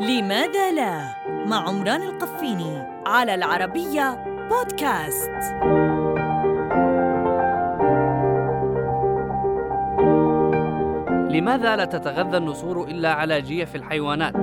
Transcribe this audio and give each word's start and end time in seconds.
لماذا 0.00 0.72
لا؟ 0.72 1.14
مع 1.46 1.68
عمران 1.68 2.02
القفيني 2.02 2.82
على 3.06 3.34
العربية 3.34 4.24
بودكاست. 4.50 5.30
لماذا 11.30 11.76
لا 11.76 11.84
تتغذى 11.84 12.36
النسور 12.36 12.88
إلا 12.88 13.12
على 13.12 13.40
جيف 13.40 13.76
الحيوانات؟ 13.76 14.36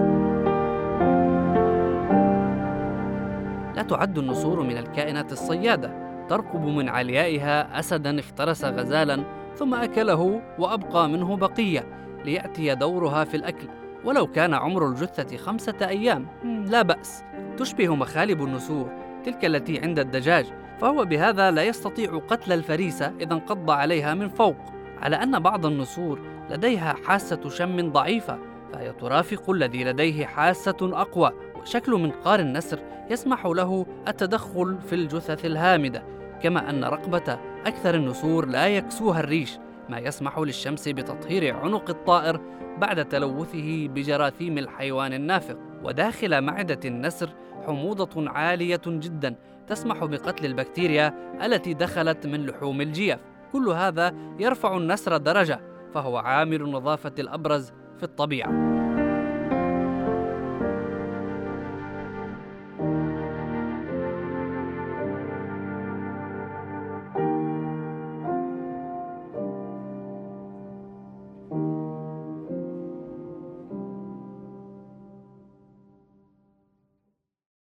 لا 3.75 3.83
تعد 3.89 4.17
النسور 4.17 4.63
من 4.63 4.77
الكائنات 4.77 5.31
الصيادة. 5.31 6.09
ترقب 6.29 6.65
من 6.65 6.89
عليائها 6.89 7.79
أسدا 7.79 8.19
افترس 8.19 8.65
غزالا 8.65 9.23
ثم 9.55 9.73
أكله 9.73 10.41
وأبقى 10.59 11.09
منه 11.09 11.37
بقية 11.37 11.85
ليأتي 12.25 12.75
دورها 12.75 13.23
في 13.23 13.37
الأكل. 13.37 13.67
ولو 14.05 14.27
كان 14.27 14.53
عمر 14.53 14.87
الجثة 14.87 15.37
خمسة 15.37 15.75
أيام. 15.81 16.27
لا 16.43 16.81
بأس. 16.81 17.23
تشبه 17.57 17.95
مخالب 17.95 18.43
النسور 18.43 18.89
تلك 19.25 19.45
التي 19.45 19.79
عند 19.79 19.99
الدجاج. 19.99 20.45
فهو 20.81 21.05
بهذا 21.05 21.51
لا 21.51 21.63
يستطيع 21.63 22.21
قتل 22.27 22.51
الفريسة 22.53 23.13
إذا 23.21 23.33
انقض 23.33 23.71
عليها 23.71 24.13
من 24.13 24.29
فوق. 24.29 24.55
على 25.01 25.15
أن 25.15 25.39
بعض 25.39 25.65
النسور 25.65 26.19
لديها 26.49 26.95
حاسة 27.05 27.49
شم 27.49 27.91
ضعيفة 27.91 28.39
فهي 28.73 28.91
ترافق 28.91 29.49
الذي 29.49 29.83
لديه 29.83 30.25
حاسة 30.25 30.77
أقوى. 30.81 31.31
وشكل 31.61 31.91
منقار 31.91 32.39
النسر 32.39 32.79
يسمح 33.09 33.45
له 33.45 33.85
التدخل 34.07 34.77
في 34.89 34.95
الجثث 34.95 35.45
الهامدة. 35.45 36.03
كما 36.41 36.69
أن 36.69 36.83
رقبة 36.83 37.39
أكثر 37.65 37.95
النسور 37.95 38.45
لا 38.45 38.67
يكسوها 38.67 39.19
الريش. 39.19 39.59
ما 39.89 39.99
يسمح 39.99 40.39
للشمس 40.39 40.87
بتطهير 40.87 41.55
عنق 41.55 41.89
الطائر 41.89 42.41
بعد 42.77 43.05
تلوثه 43.05 43.87
بجراثيم 43.87 44.57
الحيوان 44.57 45.13
النافق. 45.13 45.57
وداخل 45.83 46.41
معدة 46.41 46.79
النسر 46.85 47.29
حموضة 47.65 48.29
عالية 48.29 48.81
جدا 48.87 49.35
تسمح 49.67 50.05
بقتل 50.05 50.45
البكتيريا 50.45 51.13
التي 51.45 51.73
دخلت 51.73 52.27
من 52.27 52.45
لحوم 52.45 52.81
الجيف. 52.81 53.19
كل 53.51 53.69
هذا 53.69 54.13
يرفع 54.39 54.77
النسر 54.77 55.17
درجة 55.17 55.59
فهو 55.93 56.17
عامل 56.17 56.61
النظافة 56.61 57.13
الأبرز 57.19 57.73
في 57.97 58.03
الطبيعة. 58.03 58.68